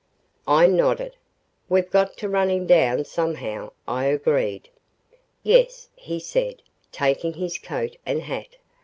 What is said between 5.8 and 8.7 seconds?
he said, taking his coat and hat.